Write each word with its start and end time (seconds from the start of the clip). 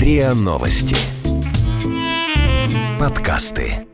РИА 0.00 0.32
Новости. 0.32 0.96
Подкасты. 2.98 3.86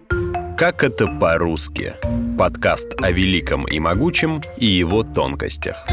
Как 0.57 0.85
это 0.85 1.09
по-русски? 1.09 1.95
Подкаст 2.39 2.87
о 3.03 3.11
великом 3.11 3.67
и 3.67 3.81
могучем 3.81 4.41
и 4.57 4.67
его 4.67 5.03
тонкостях. 5.03 5.85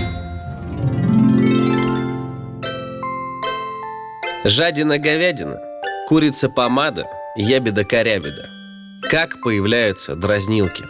Жадина-говядина, 4.46 5.58
курица-помада, 6.08 7.06
ябеда-корябеда. 7.36 8.46
Как 9.10 9.42
появляются 9.42 10.16
дразнилки? 10.16 10.84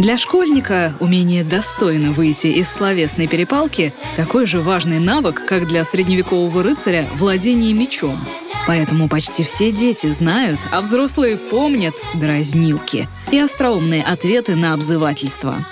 Для 0.00 0.16
школьника 0.16 0.94
умение 0.98 1.44
достойно 1.44 2.12
выйти 2.12 2.46
из 2.46 2.72
словесной 2.72 3.28
перепалки– 3.28 3.92
такой 4.16 4.46
же 4.46 4.62
важный 4.62 4.98
навык, 4.98 5.44
как 5.46 5.68
для 5.68 5.84
средневекового 5.84 6.62
рыцаря 6.62 7.06
владение 7.16 7.74
мечом. 7.74 8.18
Поэтому 8.66 9.10
почти 9.10 9.42
все 9.42 9.72
дети 9.72 10.06
знают, 10.06 10.58
а 10.72 10.80
взрослые 10.80 11.36
помнят 11.36 11.94
дразнилки 12.14 13.10
и 13.30 13.38
остроумные 13.38 14.02
ответы 14.02 14.56
на 14.56 14.72
обзывательства. 14.72 15.66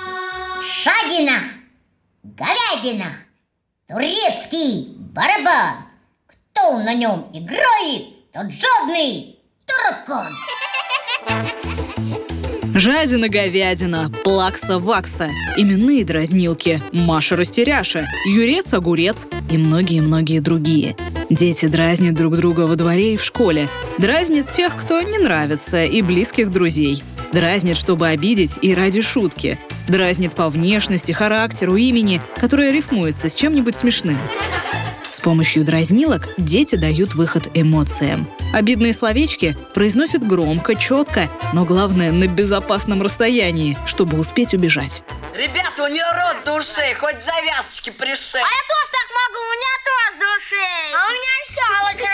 Шагина, 0.82 1.40
говядина, 2.22 3.12
турецкий 3.88 4.94
барабан. 4.98 5.86
Кто 6.26 6.80
на 6.80 6.92
нем 6.92 7.30
играет, 7.32 8.30
тот 8.34 8.52
жадный 8.52 9.38
таракан. 9.64 10.36
Жадина-говядина, 12.78 14.08
плакса-вакса, 14.22 15.30
именные 15.56 16.04
дразнилки, 16.04 16.80
Маша-растеряша, 16.92 18.06
Юрец-огурец 18.24 19.26
и 19.50 19.58
многие-многие 19.58 20.38
другие. 20.38 20.94
Дети 21.28 21.66
дразнят 21.66 22.14
друг 22.14 22.36
друга 22.36 22.68
во 22.68 22.76
дворе 22.76 23.14
и 23.14 23.16
в 23.16 23.24
школе. 23.24 23.68
Дразнят 23.98 24.50
тех, 24.50 24.76
кто 24.76 25.00
не 25.00 25.18
нравится, 25.18 25.84
и 25.84 26.02
близких 26.02 26.52
друзей. 26.52 27.02
Дразнит, 27.32 27.76
чтобы 27.76 28.06
обидеть 28.06 28.54
и 28.62 28.72
ради 28.74 29.00
шутки. 29.00 29.58
Дразнит 29.88 30.36
по 30.36 30.48
внешности, 30.48 31.10
характеру, 31.10 31.74
имени, 31.74 32.22
которое 32.36 32.70
рифмуется 32.70 33.28
с 33.28 33.34
чем-нибудь 33.34 33.74
смешным. 33.74 34.18
С 35.18 35.20
помощью 35.20 35.64
дразнилок 35.64 36.28
дети 36.38 36.76
дают 36.76 37.16
выход 37.16 37.48
эмоциям. 37.52 38.30
Обидные 38.54 38.94
словечки 38.94 39.58
произносят 39.74 40.24
громко, 40.24 40.76
четко, 40.76 41.28
но 41.52 41.64
главное 41.64 42.12
на 42.12 42.28
безопасном 42.28 43.02
расстоянии, 43.02 43.76
чтобы 43.84 44.16
успеть 44.16 44.54
убежать. 44.54 45.02
Ребята, 45.34 45.82
у 45.82 45.88
нее 45.88 46.04
рот 46.14 46.36
до 46.44 46.54
ушей, 46.54 46.94
хоть 46.94 47.16
завязочки 47.20 47.90
пришей. 47.90 48.38
А 48.38 48.46
я 48.46 48.62
тоже 48.70 48.88
так 48.94 49.08
могу, 49.10 49.40
у 49.42 49.54
меня 49.58 49.74
тоже 49.90 50.18
до 50.22 50.26
ушей. 50.38 50.94
А 50.94 51.02
у 51.02 51.10
меня 51.10 51.34
щелочки. 51.50 52.07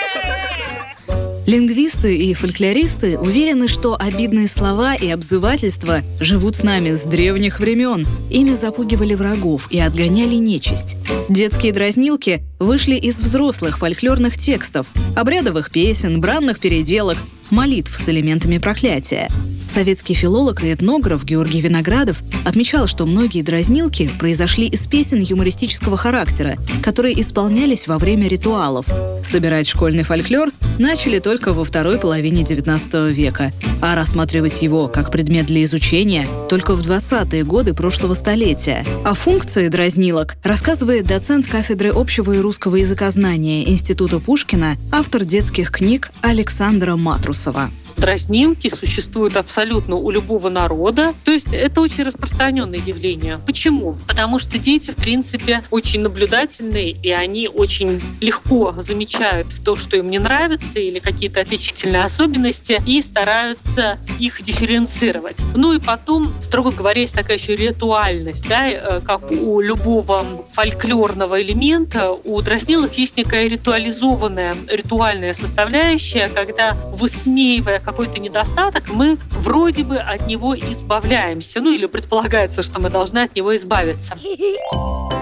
Лингвисты 1.45 2.17
и 2.17 2.33
фольклористы 2.33 3.19
уверены, 3.19 3.67
что 3.67 3.95
обидные 3.99 4.47
слова 4.47 4.95
и 4.95 5.09
обзывательства 5.09 6.01
живут 6.19 6.55
с 6.55 6.63
нами 6.63 6.95
с 6.95 7.03
древних 7.03 7.59
времен. 7.59 8.07
Ими 8.31 8.55
запугивали 8.55 9.13
врагов 9.13 9.67
и 9.69 9.79
отгоняли 9.79 10.35
нечисть. 10.35 10.97
Детские 11.29 11.71
дразнилки 11.71 12.43
вышли 12.59 12.95
из 12.95 13.19
взрослых 13.19 13.77
фольклорных 13.77 14.39
текстов, 14.39 14.87
обрядовых 15.15 15.69
песен, 15.69 16.19
бранных 16.19 16.59
переделок, 16.59 17.17
молитв 17.51 17.95
с 17.95 18.09
элементами 18.09 18.57
проклятия. 18.57 19.29
Советский 19.75 20.13
филолог 20.13 20.63
и 20.63 20.71
этнограф 20.73 21.25
Георгий 21.25 21.59
Виноградов 21.59 22.23
отмечал, 22.45 22.87
что 22.87 23.05
многие 23.05 23.41
дразнилки 23.41 24.09
произошли 24.17 24.67
из 24.67 24.87
песен 24.87 25.19
юмористического 25.19 25.97
характера, 25.97 26.55
которые 26.81 27.19
исполнялись 27.19 27.85
во 27.85 27.97
время 27.97 28.29
ритуалов. 28.29 28.85
Собирать 29.25 29.67
школьный 29.67 30.03
фольклор 30.03 30.51
начали 30.79 31.19
только 31.19 31.51
во 31.51 31.65
второй 31.65 31.97
половине 31.97 32.43
XIX 32.43 33.11
века, 33.11 33.51
а 33.81 33.95
рассматривать 33.95 34.61
его 34.61 34.87
как 34.87 35.11
предмет 35.11 35.47
для 35.47 35.61
изучения 35.65 36.25
только 36.49 36.73
в 36.73 36.81
20-е 36.81 37.43
годы 37.43 37.73
прошлого 37.73 38.13
столетия. 38.13 38.85
О 39.03 39.13
функции 39.13 39.67
дразнилок 39.67 40.37
рассказывает 40.41 41.05
доцент 41.05 41.47
кафедры 41.47 41.89
общего 41.89 42.31
и 42.31 42.39
русского 42.39 42.77
языкознания 42.77 43.69
Института 43.69 44.21
Пушкина, 44.21 44.77
автор 44.93 45.25
детских 45.25 45.69
книг 45.69 46.11
Александра 46.21 46.95
Матрусова. 46.95 47.69
Дразнилки 48.05 48.67
существуют 48.67 49.35
абсолютно 49.35 49.95
у 49.95 50.11
любого 50.11 50.49
народа. 50.49 51.15
То 51.23 51.31
есть 51.31 51.51
это 51.53 51.81
очень 51.81 52.03
распространенное 52.03 52.77
явление. 52.77 53.39
Почему? 53.47 53.97
Потому 54.07 54.37
что 54.37 54.59
дети, 54.59 54.91
в 54.91 54.95
принципе, 54.95 55.63
очень 55.71 56.01
наблюдательные, 56.01 56.91
и 56.91 57.11
они 57.11 57.47
очень 57.47 57.99
легко 58.21 58.75
замечают 58.77 59.47
то, 59.63 59.75
что 59.75 59.97
им 59.97 60.11
не 60.11 60.19
нравится, 60.19 60.79
или 60.79 60.99
какие-то 60.99 61.41
отличительные 61.41 62.03
особенности, 62.03 62.79
и 62.85 63.01
стараются 63.01 63.97
их 64.19 64.43
дифференцировать. 64.43 65.37
Ну 65.55 65.73
и 65.73 65.79
потом, 65.79 66.31
строго 66.41 66.69
говоря, 66.69 67.01
есть 67.01 67.15
такая 67.15 67.37
еще 67.37 67.55
ритуальность, 67.55 68.47
да, 68.47 68.67
э, 68.67 69.01
как 69.01 69.31
у 69.31 69.59
любого 69.61 70.45
фольклорного 70.53 71.41
элемента, 71.41 72.11
у 72.11 72.39
дразнилок 72.43 72.99
есть 72.99 73.17
некая 73.17 73.47
ритуализованная, 73.47 74.53
ритуальная 74.67 75.33
составляющая, 75.33 76.27
когда, 76.27 76.77
высмеивая 76.93 77.79
какой-то 77.95 78.19
недостаток, 78.19 78.91
мы 78.91 79.17
вроде 79.31 79.85
бы 79.85 79.95
от 79.95 80.27
него 80.27 80.53
избавляемся. 80.53 81.61
Ну 81.61 81.73
или 81.73 81.85
предполагается, 81.85 82.61
что 82.61 82.81
мы 82.81 82.89
должны 82.89 83.19
от 83.19 83.37
него 83.37 83.55
избавиться. 83.55 84.17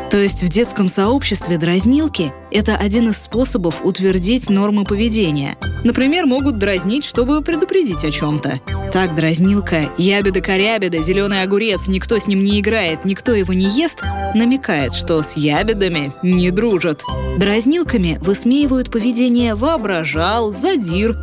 То 0.09 0.17
есть 0.17 0.41
в 0.41 0.50
детском 0.50 0.89
сообществе 0.89 1.59
дразнилки– 1.59 2.33
это 2.51 2.75
один 2.75 3.09
из 3.09 3.22
способов 3.22 3.85
утвердить 3.85 4.50
нормы 4.50 4.85
поведения. 4.85 5.56
Например, 5.83 6.25
могут 6.25 6.57
дразнить, 6.57 7.06
чтобы 7.06 7.41
предупредить 7.41 8.03
о 8.03 8.09
чем-то. 8.09 8.59
Так 8.91 9.13
дразнилка 9.13 9.89
«ябеда-корябеда, 10.00 11.03
зеленый 11.03 11.44
огурец, 11.44 11.88
никто 11.88 12.17
с 12.17 12.25
ним 12.25 12.44
не 12.44 12.59
играет, 12.59 13.06
никто 13.06 13.33
его 13.33 13.53
не 13.53 13.66
ест» 13.66 14.01
намекает, 14.33 14.94
что 14.94 15.22
с 15.22 15.35
ябедами 15.35 16.12
не 16.23 16.50
дружат. 16.50 17.03
Дразнилками 17.38 18.17
высмеивают 18.22 18.91
поведение 18.91 19.53
«воображал», 19.53 20.53
«задир», 20.53 21.17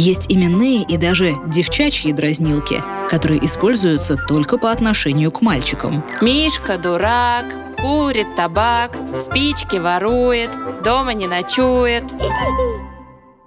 есть 0.00 0.32
именные 0.32 0.82
и 0.82 0.96
даже 0.96 1.34
девчачьи 1.46 2.12
дразнилки, 2.12 2.82
которые 3.10 3.44
используются 3.44 4.16
только 4.16 4.56
по 4.56 4.72
отношению 4.72 5.30
к 5.30 5.42
мальчикам. 5.42 6.02
Мишка 6.22 6.78
дурак, 6.78 7.44
курит 7.78 8.34
табак, 8.34 8.96
спички 9.20 9.76
ворует, 9.76 10.50
дома 10.82 11.12
не 11.12 11.26
ночует. 11.26 12.04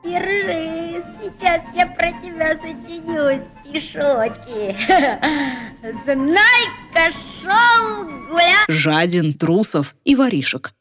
Держи, 0.03 1.03
сейчас 1.23 1.61
я 1.73 1.87
про 1.87 2.11
тебя 2.21 2.55
сочиню 2.57 3.43
стишочки. 3.65 4.75
Знай-ка, 6.05 7.11
шел 7.41 8.03
гулять. 8.29 8.67
Жадин, 8.67 9.33
трусов 9.33 9.95
и 10.03 10.15
воришек. 10.15 10.75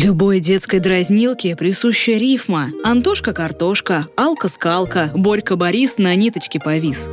Любой 0.00 0.38
детской 0.38 0.78
дразнилке 0.78 1.56
присуща 1.56 2.12
рифма 2.12 2.70
«Антошка-картошка», 2.84 4.06
«Алка-скалка», 4.16 5.10
«Борька-Борис» 5.12 5.98
на 5.98 6.14
ниточке 6.14 6.60
повис. 6.60 7.08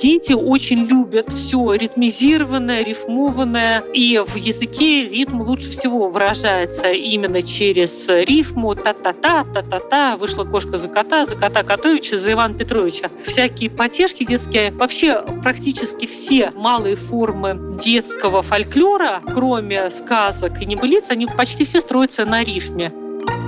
Дети 0.00 0.32
очень 0.32 0.86
любят 0.86 1.32
все 1.32 1.74
ритмизированное, 1.74 2.84
рифмованное, 2.84 3.82
и 3.92 4.22
в 4.24 4.36
языке 4.36 5.08
ритм 5.08 5.40
лучше 5.40 5.70
всего 5.70 6.08
выражается 6.08 6.92
именно 6.92 7.42
через 7.42 8.06
рифму 8.08 8.76
та-та-та, 8.76 9.44
та-та-та, 9.52 10.16
вышла 10.16 10.44
кошка 10.44 10.76
за 10.76 10.88
кота, 10.88 11.26
за 11.26 11.34
кота 11.34 11.64
Котовича, 11.64 12.16
за 12.16 12.32
Ивана 12.32 12.54
Петровича. 12.54 13.10
Всякие 13.24 13.70
потешки 13.70 14.24
детские, 14.24 14.70
вообще 14.70 15.20
практически 15.42 16.06
все 16.06 16.52
малые 16.54 16.94
формы 16.94 17.76
детского 17.82 18.42
фольклора, 18.42 19.20
кроме 19.34 19.90
сказок 19.90 20.62
и 20.62 20.66
небылиц, 20.66 21.10
они 21.10 21.26
почти 21.26 21.64
все 21.64 21.80
строятся 21.80 22.24
на 22.28 22.44
рифме. 22.44 22.92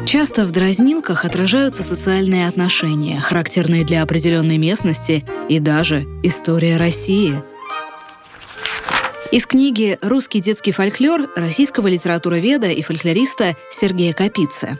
Часто 0.07 0.45
в 0.45 0.51
дразнилках 0.51 1.25
отражаются 1.25 1.83
социальные 1.83 2.49
отношения, 2.49 3.21
характерные 3.21 3.85
для 3.85 4.03
определенной 4.03 4.59
местности 4.59 5.25
и 5.49 5.59
даже 5.59 6.07
история 6.23 6.79
России. 6.79 7.43
Из 9.31 9.47
книги 9.47 9.97
«Русский 10.03 10.41
детский 10.41 10.73
фольклор» 10.73 11.29
российского 11.37 11.87
литературоведа 11.87 12.69
и 12.69 12.83
фольклориста 12.83 13.55
Сергея 13.71 14.13
Капицы. 14.13 14.79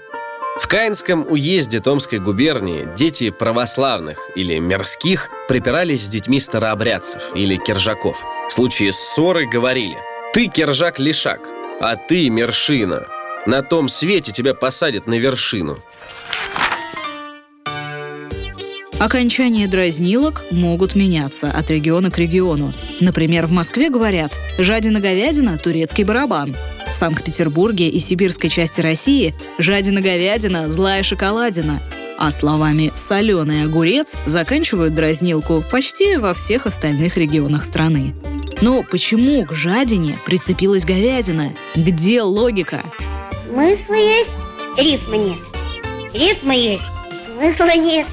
В 0.59 0.67
Каинском 0.67 1.25
уезде 1.31 1.81
Томской 1.81 2.19
губернии 2.19 2.89
дети 2.97 3.31
православных 3.31 4.19
или 4.35 4.59
мирских 4.59 5.29
припирались 5.49 6.07
с 6.07 6.09
детьми 6.09 6.41
старообрядцев 6.41 7.31
или 7.35 7.57
киржаков. 7.57 8.19
В 8.49 8.53
случае 8.53 8.93
ссоры 8.93 9.47
говорили 9.47 9.97
Ты 10.35 10.47
кержак-лишак, 10.47 11.41
а 11.81 11.97
ты 11.97 12.29
мершина. 12.29 13.07
На 13.47 13.63
том 13.63 13.89
свете 13.89 14.33
тебя 14.33 14.55
посадят 14.55 15.07
на 15.07 15.15
вершину. 15.15 15.79
Окончания 18.99 19.67
дразнилок 19.67 20.43
могут 20.51 20.95
меняться 20.95 21.51
от 21.51 21.71
региона 21.71 22.11
к 22.11 22.19
региону. 22.19 22.75
Например, 23.01 23.47
в 23.47 23.51
Москве 23.51 23.89
говорят 23.89 24.39
«жадина-говядина– 24.59 25.57
турецкий 25.65 26.05
барабан». 26.05 26.55
В 26.93 26.95
Санкт-Петербурге 26.95 27.89
и 27.89 27.99
сибирской 27.99 28.51
части 28.51 28.83
России 28.83 29.35
«жадина-говядина– 29.57 30.69
злая 30.71 31.03
шоколадина». 31.03 31.83
А 32.19 32.31
словами 32.31 32.93
«соленый 32.95 33.65
огурец» 33.65 34.17
заканчивают 34.27 34.95
дразнилку 34.95 35.65
почти 35.73 36.19
во 36.19 36.35
всех 36.35 36.67
остальных 36.67 37.17
регионах 37.17 37.65
страны. 37.65 38.15
Но 38.61 38.83
почему 38.83 39.47
к 39.47 39.55
жадине 39.55 40.19
прицепилась 40.27 40.85
говядина? 40.85 41.55
Где 41.75 42.21
логика? 42.21 42.83
Смысла 43.51 43.95
есть, 43.95 44.31
рифма 44.77 45.17
нет. 45.17 45.39
Рифма 46.15 46.55
есть, 46.55 46.85
смысла 47.27 47.77
нет. 47.77 48.07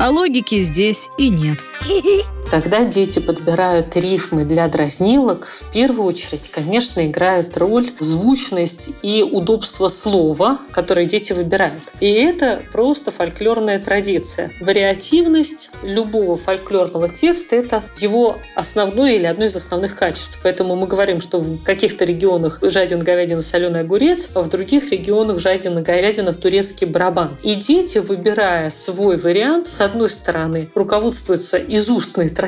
А 0.00 0.08
логики 0.08 0.62
здесь 0.62 1.10
и 1.18 1.28
нет. 1.28 1.58
Когда 2.52 2.84
дети 2.84 3.18
подбирают 3.18 3.96
рифмы 3.96 4.44
для 4.44 4.68
дразнилок, 4.68 5.46
в 5.46 5.72
первую 5.72 6.06
очередь, 6.06 6.50
конечно, 6.50 7.06
играет 7.06 7.56
роль 7.56 7.86
звучность 7.98 8.90
и 9.00 9.22
удобство 9.22 9.88
слова, 9.88 10.58
которое 10.70 11.06
дети 11.06 11.32
выбирают. 11.32 11.80
И 12.00 12.12
это 12.12 12.60
просто 12.70 13.10
фольклорная 13.10 13.78
традиция. 13.78 14.50
Вариативность 14.60 15.70
любого 15.82 16.36
фольклорного 16.36 17.08
текста– 17.08 17.56
это 17.56 17.82
его 17.96 18.36
основное 18.54 19.14
или 19.14 19.24
одно 19.24 19.46
из 19.46 19.56
основных 19.56 19.96
качеств. 19.96 20.38
Поэтому 20.42 20.76
мы 20.76 20.86
говорим, 20.86 21.22
что 21.22 21.38
в 21.38 21.64
каких-то 21.64 22.04
регионах 22.04 22.58
жадин, 22.60 23.00
говядина, 23.00 23.40
соленый 23.40 23.80
огурец, 23.80 24.28
а 24.34 24.42
в 24.42 24.50
других 24.50 24.90
регионах 24.92 25.38
жадина, 25.38 25.80
говядина, 25.80 26.34
турецкий 26.34 26.86
барабан. 26.86 27.30
И 27.42 27.54
дети, 27.54 27.96
выбирая 27.96 28.68
свой 28.68 29.16
вариант, 29.16 29.68
с 29.68 29.80
одной 29.80 30.10
стороны, 30.10 30.68
руководствуются 30.74 31.56
из 31.56 31.88
устной 31.88 32.28
традиции, 32.28 32.41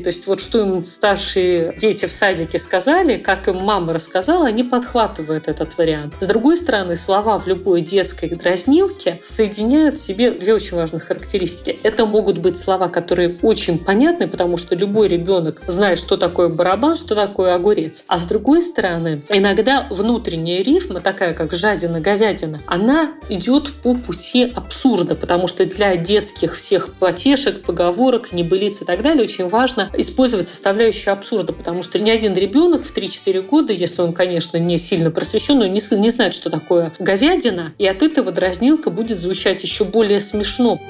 то 0.00 0.08
есть 0.08 0.26
вот 0.26 0.40
что 0.40 0.60
им 0.60 0.84
старшие 0.84 1.74
дети 1.76 2.06
в 2.06 2.12
садике 2.12 2.58
сказали, 2.58 3.16
как 3.18 3.48
им 3.48 3.56
мама 3.58 3.92
рассказала, 3.92 4.46
они 4.46 4.64
подхватывают 4.64 5.48
этот 5.48 5.78
вариант. 5.78 6.14
С 6.20 6.26
другой 6.26 6.56
стороны, 6.56 6.96
слова 6.96 7.38
в 7.38 7.46
любой 7.46 7.80
детской 7.80 8.28
дразнилке 8.28 9.20
соединяют 9.22 9.96
в 9.96 10.00
себе 10.00 10.32
две 10.32 10.54
очень 10.54 10.76
важных 10.76 11.04
характеристики. 11.04 11.78
Это 11.82 12.04
могут 12.06 12.38
быть 12.38 12.58
слова, 12.58 12.88
которые 12.88 13.36
очень 13.42 13.78
понятны, 13.78 14.26
потому 14.26 14.56
что 14.56 14.74
любой 14.74 15.08
ребенок 15.08 15.62
знает, 15.66 15.98
что 15.98 16.16
такое 16.16 16.48
барабан, 16.48 16.96
что 16.96 17.14
такое 17.14 17.54
огурец. 17.54 18.04
А 18.08 18.18
с 18.18 18.24
другой 18.24 18.62
стороны, 18.62 19.22
иногда 19.28 19.86
внутренняя 19.90 20.62
рифма, 20.62 21.00
такая 21.00 21.34
как 21.34 21.52
жадина, 21.52 22.00
говядина, 22.00 22.60
она 22.66 23.14
идет 23.28 23.72
по 23.72 23.94
пути 23.94 24.50
абсурда, 24.54 25.14
потому 25.14 25.46
что 25.46 25.64
для 25.64 25.96
детских 25.96 26.56
всех 26.56 26.94
потешек, 26.94 27.62
поговорок, 27.62 28.32
небылиц 28.32 28.82
и 28.82 28.84
так 28.84 29.02
далее 29.02 29.27
очень 29.28 29.48
важно 29.50 29.90
использовать 29.92 30.48
составляющую 30.48 31.12
абсурда, 31.12 31.52
потому 31.52 31.82
что 31.82 31.98
ни 31.98 32.08
один 32.08 32.34
ребенок 32.34 32.82
в 32.82 32.96
3-4 32.96 33.42
года, 33.42 33.74
если 33.74 34.00
он, 34.00 34.14
конечно, 34.14 34.56
не 34.56 34.78
сильно 34.78 35.10
просвещен, 35.10 35.60
он 35.60 35.70
не, 35.70 35.82
не 35.98 36.10
знает, 36.10 36.32
что 36.32 36.48
такое 36.48 36.94
говядина, 36.98 37.74
и 37.76 37.86
от 37.86 38.02
этого 38.02 38.32
дразнилка 38.32 38.88
будет 38.88 39.20
звучать 39.20 39.62
еще 39.62 39.84
более 39.84 40.20
смешно. 40.20 40.80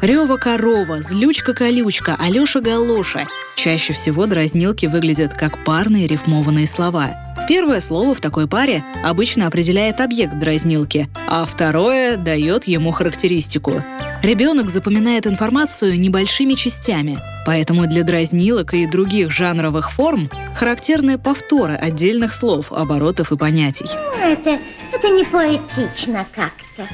Рева 0.00 0.38
корова, 0.38 1.02
злючка 1.02 1.52
колючка, 1.52 2.16
Алеша 2.18 2.60
галоша. 2.60 3.28
Чаще 3.56 3.92
всего 3.92 4.24
дразнилки 4.24 4.86
выглядят 4.86 5.34
как 5.34 5.64
парные 5.64 6.06
рифмованные 6.06 6.66
слова. 6.66 7.10
Первое 7.46 7.82
слово 7.82 8.14
в 8.14 8.22
такой 8.22 8.48
паре 8.48 8.82
обычно 9.02 9.46
определяет 9.46 10.00
объект 10.00 10.38
дразнилки, 10.38 11.10
а 11.28 11.44
второе 11.44 12.16
дает 12.16 12.64
ему 12.64 12.90
характеристику. 12.90 13.82
Ребенок 14.24 14.70
запоминает 14.70 15.26
информацию 15.26 16.00
небольшими 16.00 16.54
частями, 16.54 17.18
поэтому 17.44 17.86
для 17.86 18.04
дразнилок 18.04 18.72
и 18.72 18.86
других 18.86 19.30
жанровых 19.30 19.92
форм 19.92 20.30
характерны 20.56 21.18
повторы 21.18 21.74
отдельных 21.74 22.32
слов, 22.32 22.72
оборотов 22.72 23.32
и 23.32 23.36
понятий. 23.36 23.84
Это, 24.18 24.58
это 24.94 25.08
не 25.10 25.24
поэтично 25.24 26.26
как-то. 26.34 26.88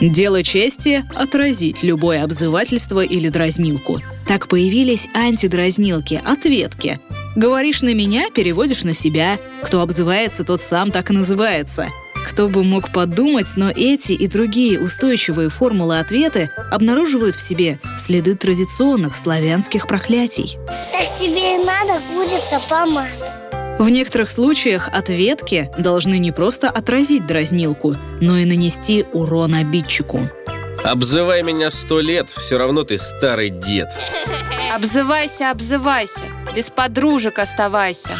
Дело 0.00 0.44
чести— 0.44 1.02
отразить 1.16 1.82
любое 1.82 2.22
обзывательство 2.22 3.00
или 3.00 3.30
дразнилку. 3.30 4.00
Так 4.28 4.46
появились 4.46 5.08
антидразнилки, 5.12 6.22
ответки. 6.24 7.00
Говоришь 7.34 7.82
на 7.82 7.94
меня, 7.94 8.30
переводишь 8.30 8.84
на 8.84 8.94
себя. 8.94 9.40
Кто 9.64 9.80
обзывается, 9.80 10.44
тот 10.44 10.62
сам 10.62 10.92
так 10.92 11.10
и 11.10 11.14
называется. 11.14 11.88
Кто 12.26 12.48
бы 12.48 12.64
мог 12.64 12.92
подумать, 12.92 13.52
но 13.56 13.70
эти 13.70 14.12
и 14.12 14.26
другие 14.26 14.80
устойчивые 14.80 15.48
формулы 15.48 16.00
ответа 16.00 16.50
обнаруживают 16.72 17.36
в 17.36 17.40
себе 17.40 17.78
следы 17.98 18.34
традиционных 18.34 19.16
славянских 19.16 19.86
проклятий. 19.86 20.58
Так 20.66 21.18
тебе 21.20 21.54
и 21.54 21.64
надо 21.64 22.00
курица 22.12 22.60
помазать. 22.68 23.12
В 23.78 23.88
некоторых 23.88 24.28
случаях 24.28 24.88
ответки 24.92 25.70
должны 25.78 26.18
не 26.18 26.32
просто 26.32 26.68
отразить 26.68 27.26
дразнилку, 27.26 27.94
но 28.20 28.36
и 28.38 28.44
нанести 28.44 29.04
урон 29.12 29.54
обидчику. 29.54 30.28
Обзывай 30.82 31.42
меня 31.42 31.70
сто 31.70 32.00
лет, 32.00 32.28
все 32.30 32.58
равно 32.58 32.82
ты 32.82 32.98
старый 32.98 33.50
дед. 33.50 33.88
Обзывайся, 34.74 35.50
обзывайся. 35.50 36.22
Без 36.54 36.70
подружек 36.70 37.38
оставайся. 37.38 38.10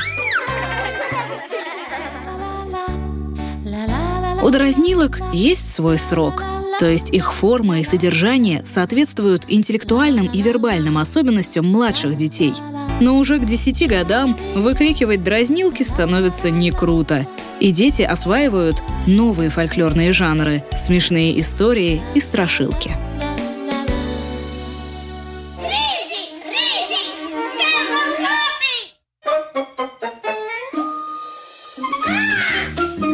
У 4.42 4.50
дразнилок 4.50 5.20
есть 5.32 5.72
свой 5.72 5.98
срок, 5.98 6.42
то 6.78 6.88
есть 6.88 7.10
их 7.10 7.32
форма 7.32 7.80
и 7.80 7.84
содержание 7.84 8.64
соответствуют 8.64 9.44
интеллектуальным 9.48 10.26
и 10.26 10.42
вербальным 10.42 10.98
особенностям 10.98 11.66
младших 11.66 12.16
детей. 12.16 12.52
Но 13.00 13.16
уже 13.16 13.38
к 13.38 13.44
10 13.44 13.88
годам 13.88 14.36
выкрикивать 14.54 15.24
дразнилки 15.24 15.82
становится 15.82 16.50
не 16.50 16.70
круто, 16.70 17.26
и 17.60 17.72
дети 17.72 18.02
осваивают 18.02 18.82
новые 19.06 19.50
фольклорные 19.50 20.12
жанры, 20.12 20.62
смешные 20.76 21.40
истории 21.40 22.02
и 22.14 22.20
страшилки. 22.20 22.96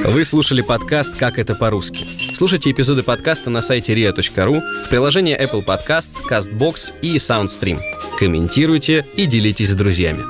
Вы 0.04 0.24
слушали 0.24 0.62
подкаст 0.62 1.16
«Как 1.16 1.38
это 1.38 1.54
по-русски». 1.54 2.04
Слушайте 2.34 2.72
эпизоды 2.72 3.04
подкаста 3.04 3.50
на 3.50 3.62
сайте 3.62 3.94
ria.ru, 3.94 4.60
в 4.84 4.88
приложении 4.88 5.38
Apple 5.38 5.64
Podcasts, 5.64 6.26
CastBox 6.28 6.92
и 7.02 7.16
SoundStream. 7.16 7.78
Комментируйте 8.18 9.06
и 9.14 9.26
делитесь 9.26 9.70
с 9.70 9.74
друзьями. 9.74 10.24